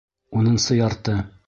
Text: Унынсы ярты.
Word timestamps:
Унынсы 0.39 0.79
ярты. 0.81 1.19